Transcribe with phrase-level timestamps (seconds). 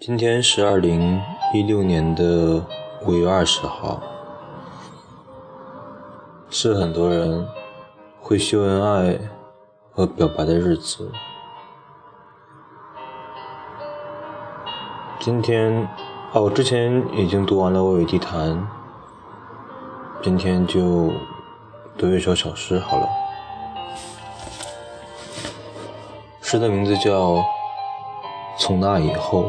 [0.00, 1.20] 今天是二零
[1.52, 2.64] 一六年的
[3.02, 4.02] 五月二十号，
[6.48, 7.46] 是很多人
[8.18, 9.18] 会秀恩爱
[9.92, 11.12] 和表白的日子。
[15.18, 15.86] 今天，
[16.32, 18.52] 哦，我之前已经读完了《我与地坛》，
[20.22, 21.10] 今天就
[21.98, 23.06] 读一首小诗好了。
[26.40, 27.34] 诗的名字叫
[28.56, 29.42] 《从那以后》。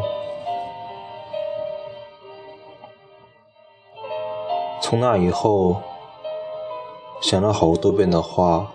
[4.81, 5.81] 从那以后，
[7.22, 8.73] 想了好多遍的话，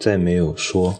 [0.00, 0.94] 再没有说；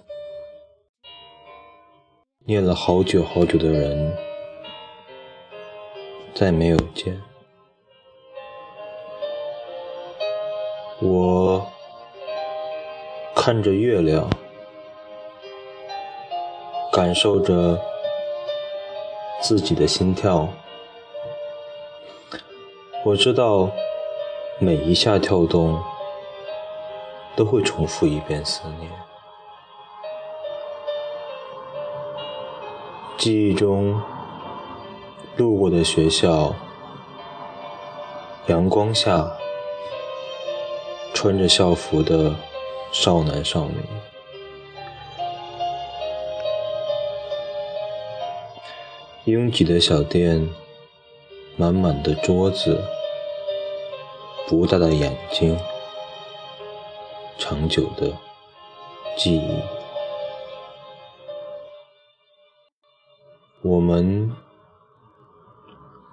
[2.47, 4.16] 念了好久好久的人，
[6.34, 7.20] 再没有见。
[11.00, 11.66] 我
[13.34, 14.31] 看着月亮，
[16.92, 17.77] 感受着
[19.41, 20.48] 自己的心跳。
[23.05, 23.69] 我知道，
[24.61, 25.83] 每一下跳动
[27.34, 28.89] 都会重复一遍思念。
[33.19, 34.00] 记忆中
[35.36, 36.55] 路过的学校，
[38.47, 39.37] 阳光下
[41.12, 42.37] 穿着校服的
[42.92, 43.84] 少男少女，
[49.25, 50.48] 拥挤的小店。
[51.56, 52.83] 满满的桌子，
[54.48, 55.59] 不大的眼睛，
[57.39, 58.12] 长久的
[59.17, 59.62] 记忆。
[63.61, 64.34] 我们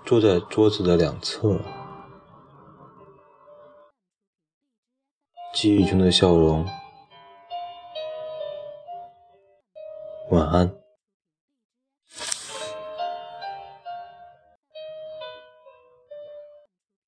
[0.06, 1.60] 坐在桌子的两侧，
[5.54, 6.66] 记忆中的笑容。
[10.30, 10.89] 晚安。